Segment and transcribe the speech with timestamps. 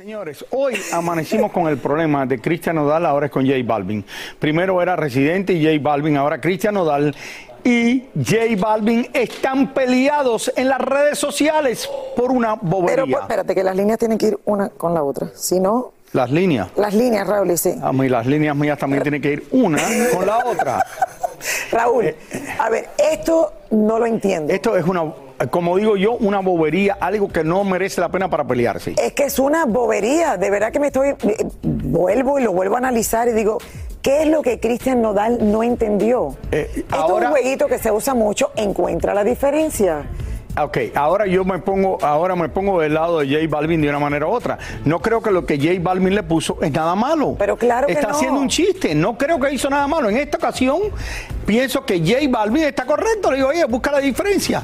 [0.00, 4.02] Señores, hoy amanecimos con el problema de Cristian Nodal, ahora es con J Balvin.
[4.38, 7.14] Primero era Residente y J Balvin, ahora Cristian Nodal
[7.62, 11.86] y J Balvin están peleados en las redes sociales
[12.16, 12.94] por una bobería.
[12.94, 15.28] Pero pues, espérate, que las líneas tienen que ir una con la otra.
[15.34, 16.68] Si no, Las líneas.
[16.76, 17.74] las líneas, Raúl, sí.
[17.82, 19.82] A mí las líneas mías también tienen que ir una
[20.14, 20.82] con la otra.
[21.72, 22.14] Raúl,
[22.58, 24.50] a ver, esto no lo entiendo.
[24.50, 25.12] Esto es una,
[25.48, 28.94] como digo yo, una bobería, algo que no merece la pena para pelearse.
[29.02, 31.16] Es que es una bobería, de verdad que me estoy, eh,
[31.62, 33.58] vuelvo y lo vuelvo a analizar y digo,
[34.02, 36.36] ¿qué es lo que Cristian Nodal no entendió?
[36.52, 40.04] Eh, Esto es ahora- un jueguito que se usa mucho, encuentra la diferencia.
[40.60, 44.00] Ok, ahora yo me pongo, ahora me pongo del lado de J Balvin de una
[44.00, 44.58] manera u otra.
[44.84, 47.36] No creo que lo que J Balvin le puso es nada malo.
[47.38, 48.14] Pero claro que Está no.
[48.16, 48.92] haciendo un chiste.
[48.96, 50.10] No creo que hizo nada malo.
[50.10, 50.80] En esta ocasión
[51.46, 53.30] pienso que J Balvin está correcto.
[53.30, 54.60] Le digo, oye, busca la diferencia.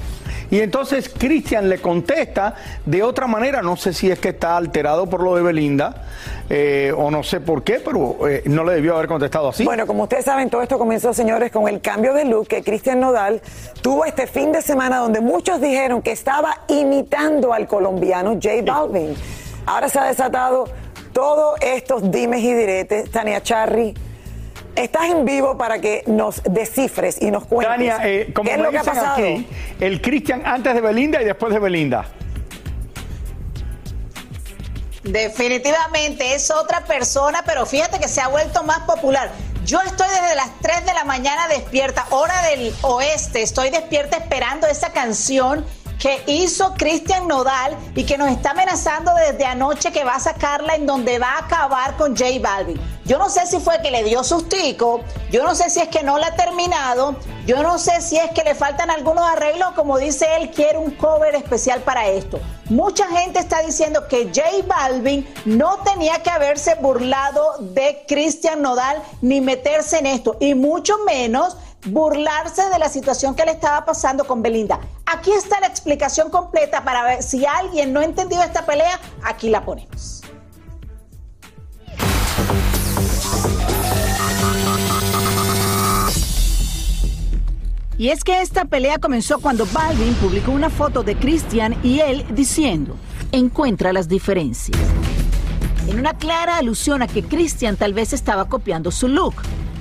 [0.51, 3.63] Y entonces Cristian le contesta de otra manera.
[3.63, 6.05] No sé si es que está alterado por lo de Belinda
[6.49, 9.65] eh, o no sé por qué, pero eh, no le debió haber contestado así.
[9.65, 13.01] Bueno, como ustedes saben, todo esto comenzó, señores, con el cambio de look que Cristian
[13.01, 13.41] Nodal
[13.83, 19.15] tuvo este fin de semana donde muchos dijeron que estaba imitando al colombiano J Balvin.
[19.67, 20.69] Ahora se ha desatado
[21.13, 23.11] todos estos dimes y diretes.
[23.11, 23.95] Tania Charry,
[24.77, 28.61] estás en vivo para que nos descifres y nos cuentes Tania, eh, como qué es
[28.61, 29.13] lo que ha pasado.
[29.13, 29.47] aquí,
[29.81, 32.07] el Cristian antes de Belinda y después de Belinda.
[35.03, 39.31] Definitivamente es otra persona, pero fíjate que se ha vuelto más popular.
[39.65, 44.67] Yo estoy desde las 3 de la mañana despierta, hora del oeste, estoy despierta esperando
[44.67, 45.65] esa canción
[45.99, 50.75] que hizo Cristian Nodal y que nos está amenazando desde anoche que va a sacarla
[50.75, 52.81] en donde va a acabar con J Balvin.
[53.07, 55.01] Yo no sé si fue que le dio sustico,
[55.31, 57.15] yo no sé si es que no la ha terminado,
[57.47, 60.91] yo no sé si es que le faltan algunos arreglos, como dice él, quiere un
[60.91, 62.41] cover especial para esto.
[62.69, 69.01] Mucha gente está diciendo que J Balvin no tenía que haberse burlado de Cristian Nodal
[69.23, 74.27] ni meterse en esto, y mucho menos burlarse de la situación que le estaba pasando
[74.27, 74.81] con Belinda.
[75.07, 79.49] Aquí está la explicación completa para ver si alguien no ha entendido esta pelea, aquí
[79.49, 80.26] la ponemos.
[87.99, 92.27] Y es que esta pelea comenzó cuando Balvin publicó una foto de Christian y él
[92.31, 92.95] diciendo,
[93.33, 94.79] encuentra las diferencias.
[95.89, 99.35] En una clara alusión a que Christian tal vez estaba copiando su look.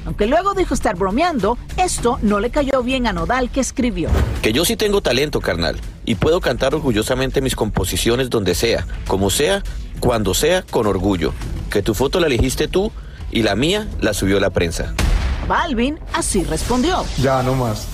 [0.05, 4.09] Aunque luego dijo estar bromeando, esto no le cayó bien a Nodal que escribió.
[4.41, 9.31] Que yo sí tengo talento, carnal, y puedo cantar orgullosamente mis composiciones donde sea, como
[9.31, 9.63] sea,
[9.99, 11.33] cuando sea, con orgullo.
[11.71, 12.91] Que tu foto la elegiste tú
[13.31, 14.93] y la mía la subió la prensa.
[15.47, 17.87] Balvin así respondió, Ya, no más.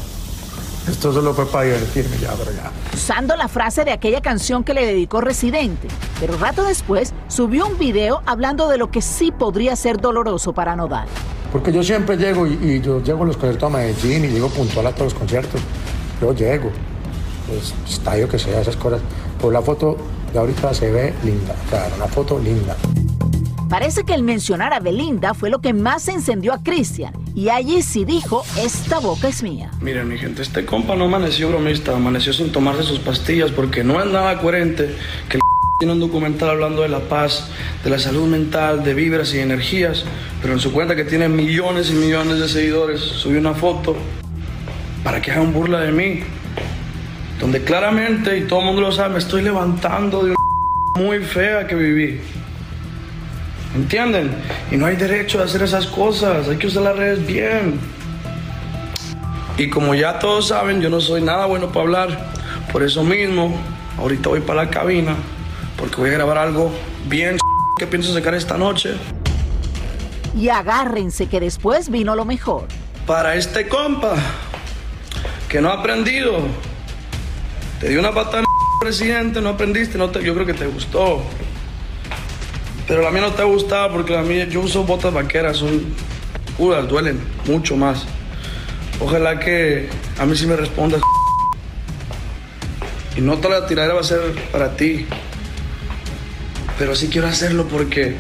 [0.88, 2.72] Esto solo fue para divertirme, ya, pero ya.
[2.94, 5.88] usando la frase de aquella canción que le dedicó Residente.
[6.20, 10.76] Pero rato después subió un video hablando de lo que sí podría ser doloroso para
[10.76, 11.08] Nodal.
[11.52, 14.50] Porque yo siempre llego y, y yo llego a los conciertos a Medellín y llego
[14.50, 15.62] puntual a todos los conciertos.
[16.20, 16.72] Yo llego.
[17.48, 19.02] Pues estadio que sea, esas cosas.
[19.38, 19.98] Pero la foto
[20.34, 21.56] de ahorita se ve linda.
[21.68, 22.76] O sea, era una foto linda.
[23.72, 27.14] Parece que el mencionar a Belinda fue lo que más encendió a Christian.
[27.34, 29.72] Y allí sí dijo, esta boca es mía.
[29.80, 34.04] Miren, mi gente, este compa no amaneció bromista, amaneció sin tomarse sus pastillas porque no
[34.04, 34.94] es nada coherente
[35.30, 35.42] que el
[35.80, 37.48] tiene un documental hablando de la paz,
[37.82, 40.04] de la salud mental, de vibras y energías,
[40.42, 43.96] pero en su cuenta que tiene millones y millones de seguidores, subió una foto
[45.02, 46.20] para que hagan burla de mí,
[47.40, 50.36] donde claramente, y todo el mundo lo sabe, me estoy levantando de una
[51.06, 52.20] muy fea que viví.
[53.76, 54.32] ¿Entienden?
[54.70, 57.80] Y no hay derecho a hacer esas cosas, hay que usar las redes bien.
[59.58, 62.32] Y como ya todos saben, yo no soy nada bueno para hablar.
[62.72, 63.56] Por eso mismo,
[63.98, 65.16] ahorita voy para la cabina,
[65.78, 66.72] porque voy a grabar algo
[67.08, 67.38] bien
[67.78, 68.94] que pienso sacar esta noche.
[70.38, 72.68] Y agárrense que después vino lo mejor.
[73.06, 74.14] Para este compa,
[75.50, 76.40] que no ha aprendido.
[77.80, 78.44] Te di una patada,
[78.80, 81.22] presidente, no aprendiste, no te- yo creo que te gustó.
[82.88, 85.86] Pero la mía no te ha gustado porque la mía, yo uso botas vaqueras, son
[86.58, 88.06] puras, duelen mucho más.
[89.00, 89.90] Ojalá que
[90.20, 91.02] a mí sí me respondas.
[93.16, 94.20] Y no toda la tiradera va a ser
[94.52, 95.06] para ti.
[96.78, 98.16] Pero sí quiero hacerlo porque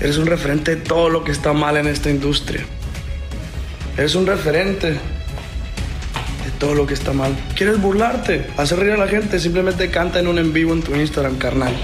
[0.00, 2.64] eres un referente de todo lo que está mal en esta industria.
[3.96, 7.34] Eres un referente de todo lo que está mal.
[7.54, 8.46] ¿Quieres burlarte?
[8.56, 9.40] Hacer reír a la gente.
[9.40, 11.74] Simplemente canta en un en vivo en tu Instagram, carnal.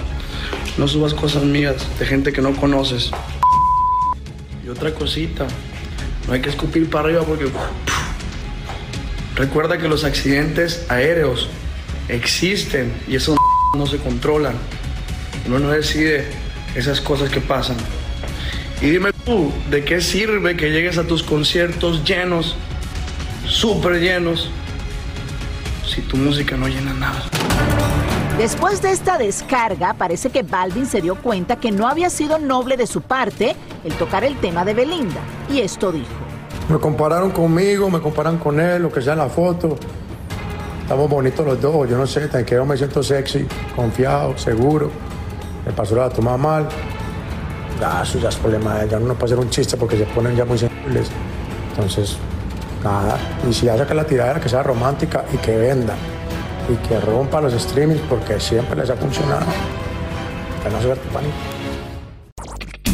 [0.78, 3.10] No subas cosas mías de gente que no conoces.
[4.64, 5.46] Y otra cosita.
[6.26, 7.46] No hay que escupir para arriba porque...
[9.36, 11.48] Recuerda que los accidentes aéreos
[12.08, 13.36] existen y eso
[13.76, 14.54] no se controlan.
[15.46, 16.26] Uno no decide
[16.74, 17.76] esas cosas que pasan.
[18.80, 22.56] Y dime tú, ¿de qué sirve que llegues a tus conciertos llenos,
[23.46, 24.50] súper llenos,
[25.86, 27.22] si tu música no llena nada?
[28.38, 32.78] Después de esta descarga, parece que Balvin se dio cuenta que no había sido noble
[32.78, 35.20] de su parte el tocar el tema de Belinda.
[35.50, 36.08] Y esto dijo.
[36.68, 39.76] Me compararon conmigo, me comparan con él, lo que sea en la foto.
[40.80, 43.46] Estamos bonitos los dos, yo no sé, tan que yo me siento sexy,
[43.76, 44.90] confiado, seguro.
[45.66, 46.68] Me pasó la toma mal.
[47.78, 50.46] Ya, eso ya es problema de no puede hacer un chiste porque se ponen ya
[50.46, 51.10] muy sensibles.
[51.70, 52.16] Entonces,
[52.82, 53.18] nada.
[53.48, 55.94] Y si ya saca la tiradera, que sea romántica y que venda.
[56.68, 59.46] Y que rompa los streamings porque siempre les ha funcionado.
[60.62, 61.34] Que no se vea pánico.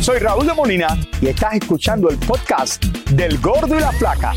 [0.01, 4.33] Soy Raúl de Molina y estás escuchando el podcast del Gordo y la Flaca.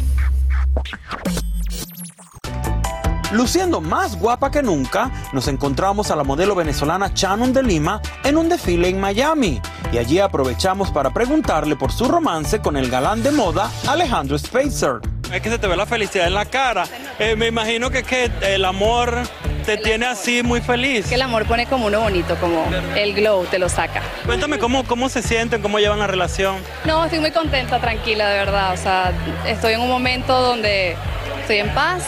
[3.32, 8.38] Luciendo más guapa que nunca, nos encontramos a la modelo venezolana Shannon de Lima en
[8.38, 9.62] un desfile en Miami.
[9.94, 15.00] Y allí aprovechamos para preguntarle por su romance con el galán de moda Alejandro Spacer.
[15.34, 16.86] Es que se te ve la felicidad en la cara.
[17.18, 19.24] Eh, me imagino que es que el amor
[19.66, 21.08] te tiene así muy feliz.
[21.08, 24.02] Que el amor pone como uno bonito, como el glow te lo saca.
[24.26, 26.58] Cuéntame cómo, cómo se sienten, cómo llevan la relación.
[26.86, 28.74] No, estoy muy contenta, tranquila, de verdad.
[28.74, 29.14] O sea,
[29.46, 30.96] estoy en un momento donde
[31.40, 32.04] estoy en paz.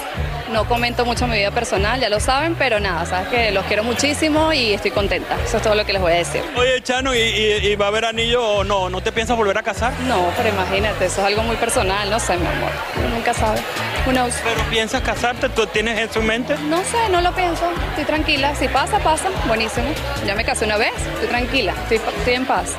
[0.53, 3.83] No comento mucho mi vida personal, ya lo saben, pero nada, sabes que los quiero
[3.83, 5.35] muchísimo y estoy contenta.
[5.44, 6.44] Eso es todo lo que les voy a decir.
[6.55, 8.88] Oye, Chano, ¿y, y- y va a haber anillo o no?
[8.89, 9.94] ¿No te piensas volver a casar?
[10.07, 12.69] No, pero imagínate, eso es algo muy personal, no sé, mi amor.
[12.97, 13.59] Uno nunca sabe.
[14.05, 15.47] ¿Pero piensas casarte?
[15.50, 16.56] ¿Tú tienes eso en mente?
[16.69, 17.63] No sé, no lo pienso.
[17.91, 18.53] Estoy tranquila.
[18.53, 19.29] Si pasa, pasa.
[19.47, 19.88] Buenísimo.
[20.27, 20.91] Ya me casé una vez.
[21.13, 21.73] Estoy tranquila.
[21.83, 22.77] Estoy, estoy en paz.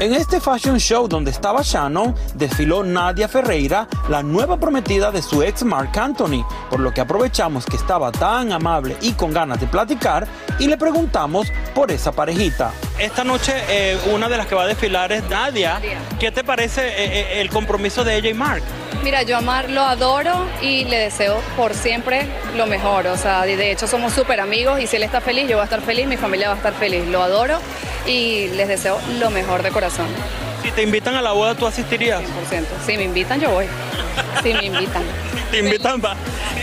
[0.00, 5.42] En este fashion show donde estaba Shannon, desfiló Nadia Ferreira, la nueva prometida de su
[5.42, 9.66] ex Mark Anthony, por lo que aprovechamos que estaba tan amable y con ganas de
[9.66, 10.28] platicar
[10.60, 12.70] y le preguntamos por esa parejita.
[12.96, 15.80] Esta noche eh, una de las que va a desfilar es Nadia.
[16.20, 18.62] ¿Qué te parece eh, eh, el compromiso de ella y Mark?
[19.02, 23.06] Mira, yo a Mar lo adoro y le deseo por siempre lo mejor.
[23.06, 25.62] O sea, de de hecho somos súper amigos y si él está feliz, yo voy
[25.62, 27.06] a estar feliz, mi familia va a estar feliz.
[27.06, 27.58] Lo adoro
[28.06, 30.06] y les deseo lo mejor de corazón.
[30.62, 32.22] Si te invitan a la boda, ¿tú asistirías?
[32.50, 32.64] 100%.
[32.84, 33.66] Si me invitan, yo voy.
[34.42, 35.02] Si me invitan.
[35.50, 36.00] ¿Te invitan?
[36.04, 36.14] va?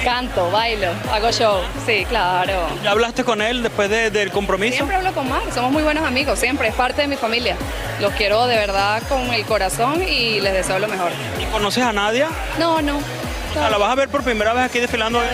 [0.03, 1.59] Canto, bailo, hago show.
[1.85, 2.67] Sí, claro.
[2.83, 4.75] ¿Ya hablaste con él después de- del compromiso?
[4.75, 7.55] Siempre hablo con Mar, somos muy buenos amigos, siempre, es parte de mi familia.
[7.99, 11.11] Los quiero de verdad con el corazón y les deseo lo mejor.
[11.41, 12.29] ¿Y conoces a Nadia?
[12.59, 12.99] No, no.
[13.55, 15.23] La vas a ver por primera vez aquí desfilando.
[15.23, 15.29] Es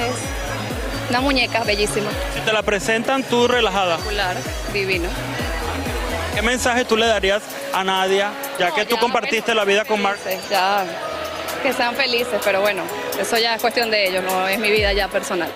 [1.09, 3.97] una muñeca bellísima, Si te la presentan, tú relajada.
[3.97, 4.37] popular,
[4.71, 5.09] divino.
[6.35, 7.41] ¿Qué mensaje tú le darías
[7.73, 10.19] a Nadia, ya No, que tú ya, compartiste la vida con Mark?
[10.49, 10.85] Ya,
[11.61, 12.83] que sean felices, pero bueno,
[13.21, 15.51] eso ya es cuestión de ellos, no es mi vida ya personal.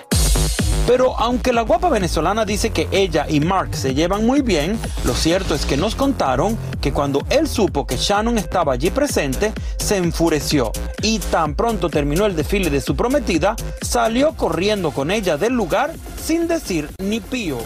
[0.86, 5.14] Pero aunque la guapa venezolana dice que ella y Mark se llevan muy bien, lo
[5.14, 9.96] cierto es que nos contaron que cuando él supo que Shannon estaba allí presente, se
[9.96, 10.70] enfureció
[11.02, 15.92] y tan pronto terminó el desfile de su prometida, salió corriendo con ella del lugar
[16.22, 17.58] sin decir ni pío.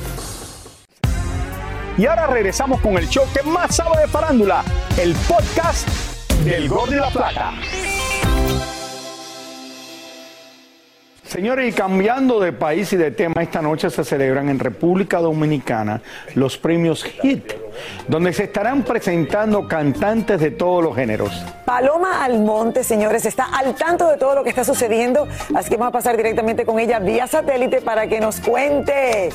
[1.99, 4.65] Y ahora regresamos con el show que más sabe de farándula,
[4.99, 5.87] el podcast
[6.43, 7.53] del Gordo y la Plata.
[11.31, 16.03] Señores, y cambiando de país y de tema, esta noche se celebran en República Dominicana
[16.35, 17.53] los premios HIT,
[18.09, 21.31] donde se estarán presentando cantantes de todos los géneros.
[21.65, 25.91] Paloma Almonte, señores, está al tanto de todo lo que está sucediendo, así que vamos
[25.91, 29.29] a pasar directamente con ella vía satélite para que nos cuente.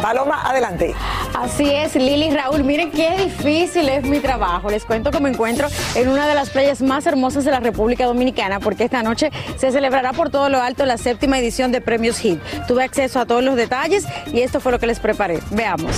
[0.00, 0.94] Paloma, adelante.
[1.34, 4.70] Así es, Lili Raúl, miren qué difícil es mi trabajo.
[4.70, 8.06] Les cuento que me encuentro en una de las playas más hermosas de la República
[8.06, 12.24] Dominicana porque esta noche se celebrará por todo lo alto la séptima edición de Premios
[12.24, 12.40] HIT.
[12.66, 15.40] Tuve acceso a todos los detalles y esto fue lo que les preparé.
[15.50, 15.94] Veamos.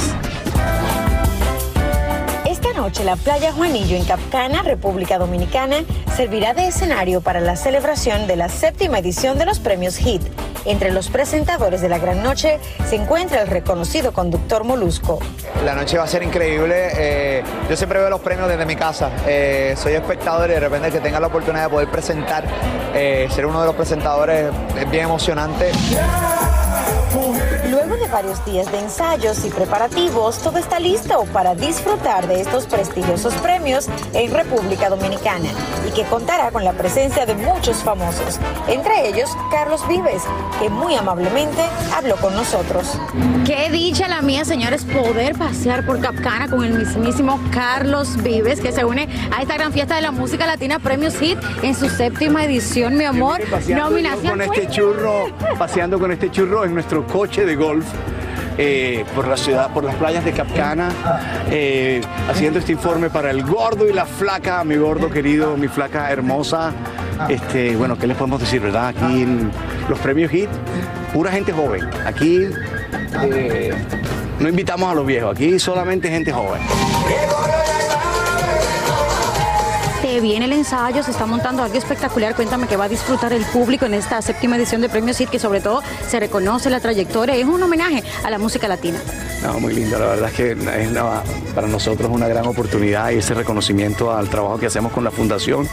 [2.48, 5.76] Esta noche la playa Juanillo en Capcana, República Dominicana,
[6.16, 10.22] servirá de escenario para la celebración de la séptima edición de los premios HIT.
[10.68, 15.18] Entre los presentadores de la gran noche se encuentra el reconocido conductor Molusco.
[15.64, 16.90] La noche va a ser increíble.
[16.94, 19.10] eh, yo siempre veo los premios desde mi casa.
[19.26, 22.44] eh, soy espectador y de repente que tenga la oportunidad de poder presentar,
[22.94, 25.72] eh, ser uno de los presentadores es bien emocionante.
[27.88, 32.66] Luego de varios días de ensayos y preparativos, todo está listo para disfrutar de estos
[32.66, 35.48] prestigiosos premios en República Dominicana
[35.88, 40.22] y que contará con la presencia de muchos famosos, entre ellos Carlos Vives,
[40.60, 41.62] que muy amablemente
[41.96, 42.92] habló con nosotros.
[43.46, 48.70] Qué dicha la mía, señores, poder pasear por Capcana con el mismísimo Carlos Vives, que
[48.70, 52.44] se une a esta gran fiesta de la música latina Premios Hit en su séptima
[52.44, 53.40] edición, mi amor.
[53.66, 54.38] Nominación.
[54.38, 57.77] Con este churro, paseando con este churro en nuestro coche de golf.
[58.60, 60.90] Eh, por la ciudad, por las playas de Capcana,
[61.50, 66.10] eh, haciendo este informe para el gordo y la flaca, mi gordo querido, mi flaca
[66.10, 66.72] hermosa.
[67.28, 68.88] Este, bueno, ¿qué les podemos decir, verdad?
[68.88, 69.50] Aquí en
[69.88, 70.48] los premios HIT,
[71.12, 71.88] pura gente joven.
[72.04, 72.46] Aquí
[73.32, 73.74] eh,
[74.40, 76.60] no invitamos a los viejos, aquí solamente gente joven.
[80.20, 82.34] Viene el ensayo, se está montando algo espectacular.
[82.34, 85.38] Cuéntame que va a disfrutar el público en esta séptima edición de Premios Hit, que
[85.38, 87.36] sobre todo se reconoce la trayectoria.
[87.36, 88.98] Es un homenaje a la música latina.
[89.42, 93.34] No, muy lindo, la verdad es que es para nosotros una gran oportunidad y ese
[93.34, 95.68] reconocimiento al trabajo que hacemos con la fundación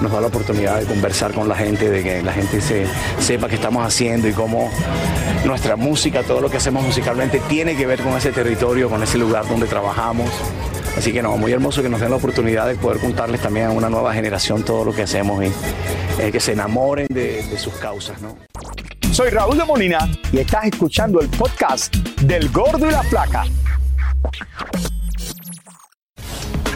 [0.00, 2.86] nos da la oportunidad de conversar con la gente, de que la gente se,
[3.18, 4.70] sepa qué estamos haciendo y cómo
[5.44, 9.18] nuestra música, todo lo que hacemos musicalmente tiene que ver con ese territorio, con ese
[9.18, 10.30] lugar donde trabajamos.
[10.96, 13.70] Así que no, muy hermoso que nos den la oportunidad de poder contarles también a
[13.70, 15.52] una nueva generación todo lo que hacemos y
[16.20, 18.36] eh, que se enamoren de, de sus causas, ¿no?
[19.12, 23.44] Soy Raúl de Molina y estás escuchando el podcast del Gordo y la Flaca.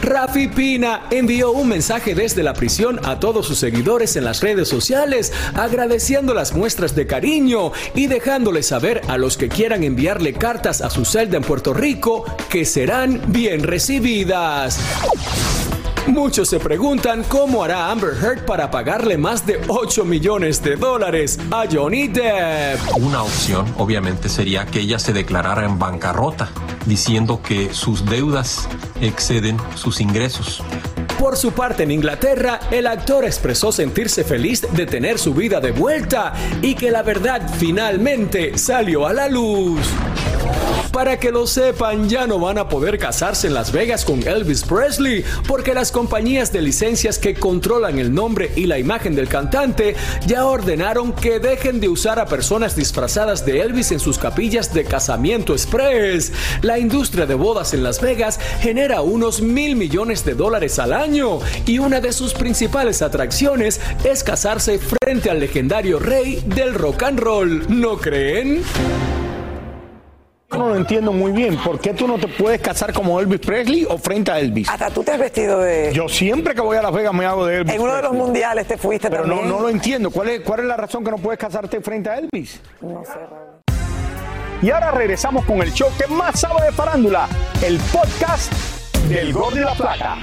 [0.05, 4.67] Rafi Pina envió un mensaje desde la prisión a todos sus seguidores en las redes
[4.67, 10.81] sociales, agradeciendo las muestras de cariño y dejándoles saber a los que quieran enviarle cartas
[10.81, 14.79] a su celda en Puerto Rico que serán bien recibidas.
[16.07, 21.39] Muchos se preguntan cómo hará Amber Heard para pagarle más de 8 millones de dólares
[21.49, 22.79] a Johnny Depp.
[22.97, 26.49] Una opción, obviamente, sería que ella se declarara en bancarrota,
[26.85, 28.69] diciendo que sus deudas
[29.01, 30.63] exceden sus ingresos.
[31.17, 35.71] Por su parte en Inglaterra, el actor expresó sentirse feliz de tener su vida de
[35.71, 39.79] vuelta y que la verdad finalmente salió a la luz.
[40.95, 44.63] Para que lo sepan, ya no van a poder casarse en Las Vegas con Elvis
[44.63, 49.97] Presley porque las compañías de licencias que controlan el nombre y la imagen del cantante
[50.25, 54.85] ya ordenaron que dejen de usar a personas disfrazadas de Elvis en sus capillas de
[54.85, 56.31] casamiento express.
[56.61, 61.39] La industria de bodas en Las Vegas genera unos mil millones de dólares al año
[61.65, 67.19] y una de sus principales atracciones es casarse frente al legendario rey del rock and
[67.19, 67.65] roll.
[67.67, 68.63] ¿No creen?
[70.55, 71.57] Yo no lo entiendo muy bien.
[71.57, 74.69] ¿Por qué tú no te puedes casar como Elvis Presley o frente a Elvis?
[74.69, 75.91] Hasta tú te has vestido de...
[75.93, 77.73] Yo siempre que voy a Las Vegas me hago de Elvis.
[77.75, 79.49] En uno de los mundiales te fuiste Pero no, también.
[79.49, 80.09] no lo entiendo.
[80.11, 82.61] ¿Cuál es, ¿Cuál es la razón que no puedes casarte frente a Elvis?
[82.79, 83.19] No sé.
[84.61, 87.27] Y ahora regresamos con el show que más sabe de farándula,
[87.61, 88.53] el podcast
[89.09, 90.17] del Gordo y la Plata.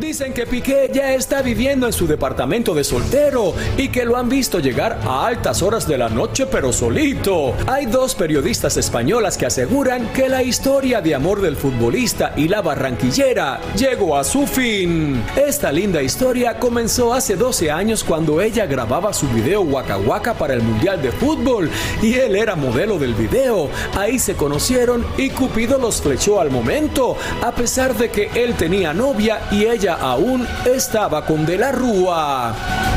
[0.00, 4.28] Dicen que Piqué ya está viviendo en su departamento de soltero y que lo han
[4.28, 7.54] visto llegar a altas horas de la noche pero solito.
[7.66, 12.60] Hay dos periodistas españolas que aseguran que la historia de amor del futbolista y la
[12.60, 15.22] barranquillera llegó a su fin.
[15.34, 20.52] Esta linda historia comenzó hace 12 años cuando ella grababa su video Waka Waka para
[20.52, 21.70] el Mundial de Fútbol
[22.02, 23.70] y él era modelo del video.
[23.96, 28.92] Ahí se conocieron y Cupido los flechó al momento, a pesar de que él tenía
[28.92, 32.95] novia y ella aún estaba con De la Rúa.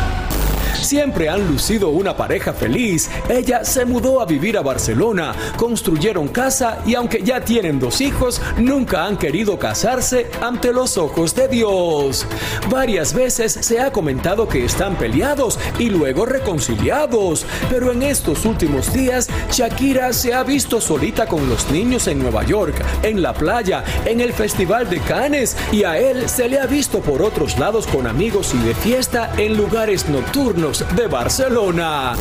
[0.89, 3.11] Siempre han lucido una pareja feliz.
[3.29, 8.41] Ella se mudó a vivir a Barcelona, construyeron casa y aunque ya tienen dos hijos,
[8.57, 12.25] nunca han querido casarse ante los ojos de Dios.
[12.71, 18.91] Varias veces se ha comentado que están peleados y luego reconciliados, pero en estos últimos
[18.91, 23.83] días Shakira se ha visto solita con los niños en Nueva York, en la playa,
[24.05, 27.85] en el Festival de Cannes y a él se le ha visto por otros lados
[27.85, 32.13] con amigos y de fiesta en lugares nocturnos de Barcelona.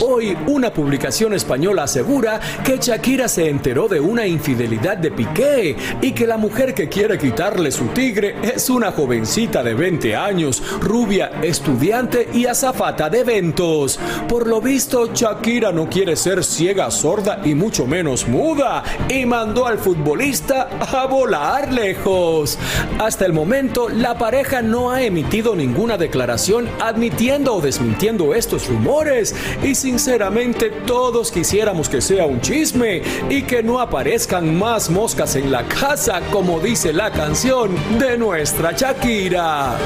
[0.00, 6.12] Hoy una publicación española asegura que Shakira se enteró de una infidelidad de Piqué y
[6.12, 11.32] que la mujer que quiere quitarle su tigre es una jovencita de 20 años, rubia,
[11.42, 13.98] estudiante y azafata de eventos.
[14.28, 19.66] Por lo visto, Shakira no quiere ser ciega, sorda y mucho menos muda y mandó
[19.66, 22.58] al futbolista a volar lejos.
[22.98, 29.34] Hasta el momento, la pareja no ha emitido ninguna declaración admitiendo o desmintiendo estos rumores
[29.64, 35.50] y sinceramente todos quisiéramos que sea un chisme y que no aparezcan más moscas en
[35.50, 39.76] la casa como dice la canción de nuestra Shakira.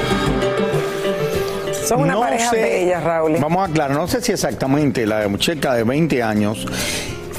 [1.83, 3.37] Son una no pareja sé, bella, Raúl.
[3.41, 6.67] Vamos a aclarar, no sé si exactamente la muchacha de 20 años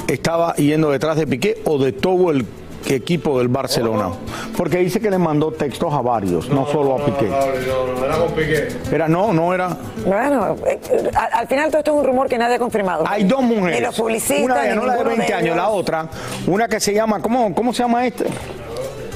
[0.09, 2.45] estaba yendo detrás de Piqué o de todo el
[2.89, 4.09] equipo del Barcelona.
[4.57, 7.27] Porque dice que le mandó textos a varios, no, solo a Piqué.
[7.27, 8.67] No, no, era con Piqué.
[8.91, 9.75] Era no, no era.
[10.05, 10.79] Bueno, eh,
[11.15, 13.03] al, al final todo esto es un rumor que nadie ha confirmado.
[13.07, 13.79] Hay dos mujeres.
[13.79, 16.09] Ni los publicistas, Una de ni no la de ninguno 20 años, la otra,
[16.47, 18.25] una que se llama, ¿cómo, cómo se llama este?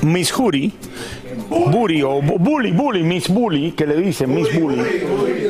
[0.01, 0.73] Miss Huri.
[1.49, 4.81] Bully o Bu- Bully, Bully, Miss Bully, que le dicen Miss Bully.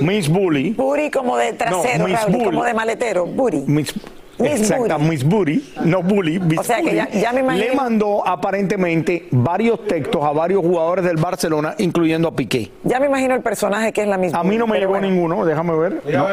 [0.01, 0.71] Miss Bully.
[0.71, 2.45] Booty como de trasero, No, Miss Raúl, Bully.
[2.45, 3.25] como de maletero.
[3.25, 3.63] Booty.
[3.65, 3.93] Miss,
[4.39, 5.09] Miss exacta, Booty.
[5.09, 9.27] Miss Booty, no Bully, Miss O sea que ya- ya me imagino- le mandó aparentemente
[9.31, 12.71] varios textos a varios jugadores del Barcelona, incluyendo a Piqué.
[12.83, 14.39] Ya me imagino el personaje que es la misma.
[14.39, 16.01] A mí no me llegó ninguno, déjame ver.
[16.05, 16.27] No,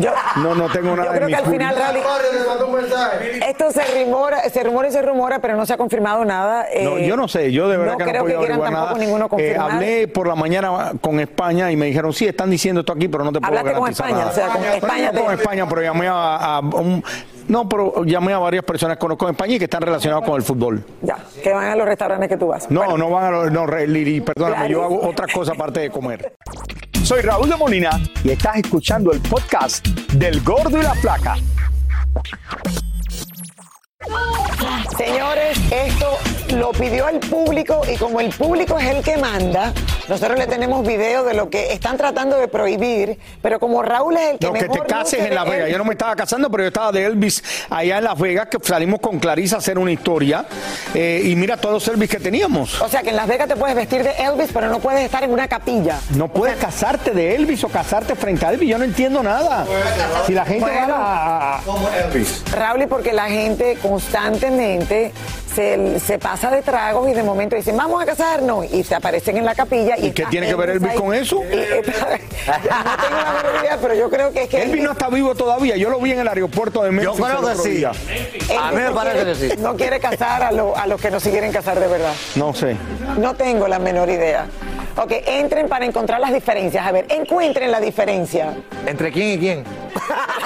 [0.00, 1.96] Yo, no, no tengo nada yo de creo que Miss al final, Raúl,
[3.46, 6.66] esto se rumora, se rumora y se rumora, pero no se ha confirmado nada.
[6.82, 8.94] No, Eh, yo no sé, yo de verdad no que no creo puedo averiguar nada.
[8.94, 12.92] ninguno Eh, hablé por la mañana con España y me dijeron, sí, están diciendo esto
[12.92, 14.30] aquí, pero no te puedo Hablaste con garantizar España, nada.
[14.30, 17.02] o sea, con España No con España, pero llamé a, a un-
[17.48, 20.36] no, pero llamé a varias personas que conozco en España y que están relacionadas con
[20.36, 20.84] el fútbol.
[21.02, 22.70] Ya, que van a los restaurantes que tú vas.
[22.70, 26.34] No, no van a los, no, Lili, perdóname, yo hago otras cosas aparte de comer.
[27.02, 27.90] Soy Raúl de Molina
[28.24, 31.36] y estás escuchando el podcast del Gordo y la Flaca.
[34.96, 36.16] Señores, esto
[36.56, 39.72] lo pidió el público y como el público es el que manda,
[40.08, 44.30] nosotros le tenemos video de lo que están tratando de prohibir, pero como Raúl es
[44.30, 45.68] el que No, que te cases en Las Vegas.
[45.70, 48.58] Yo no me estaba casando, pero yo estaba de Elvis allá en Las Vegas, que
[48.62, 50.46] salimos con Clarisa a hacer una historia.
[50.94, 52.80] eh, y mira todos los Elvis que teníamos.
[52.80, 55.22] O sea que en Las Vegas te puedes vestir de Elvis, pero no puedes estar
[55.24, 55.98] en una capilla.
[56.14, 58.68] No puedes casarte de Elvis o casarte frente a Elvis.
[58.70, 59.66] Yo no entiendo nada.
[60.26, 60.94] Si la gente Bueno.
[60.94, 61.62] va a, a-
[62.06, 62.42] Elvis.
[62.52, 65.10] Raúl, y porque la gente constantemente
[65.54, 69.38] se, se pasa de tragos y de momento dicen, vamos a casarnos, y se aparecen
[69.38, 69.94] en la capilla.
[69.98, 70.98] ¿Y, ¿Y qué tiene que ver Elvis ahí.
[70.98, 71.42] con eso?
[71.44, 75.08] Y- no tengo la menor idea, pero yo creo que es que Elvis no está
[75.08, 75.76] vivo todavía.
[75.76, 77.16] Yo lo vi en el aeropuerto de Memphis.
[77.24, 77.84] creo el que sí.
[77.84, 79.62] A mí me no parece quiere- que sí.
[79.62, 82.12] No quiere casar a, lo- a los que no se quieren casar de verdad.
[82.34, 82.76] No sé.
[83.18, 84.46] No tengo la menor idea.
[84.98, 86.86] Ok, entren para encontrar las diferencias.
[86.86, 88.54] A ver, encuentren la diferencia.
[88.86, 89.64] ¿Entre quién y quién?